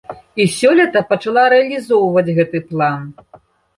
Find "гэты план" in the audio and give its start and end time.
2.41-3.05